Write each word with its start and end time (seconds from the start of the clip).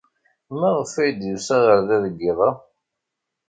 Maɣef 0.59 0.93
ay 1.01 1.11
d-yusa 1.13 1.57
ɣer 1.65 1.79
da 1.87 1.97
deg 2.05 2.15
yiḍ-a? 2.23 2.51